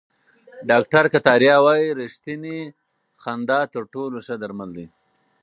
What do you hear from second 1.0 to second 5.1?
کتاریا وايي ریښتینې خندا تر ټولو ښه درمل دي.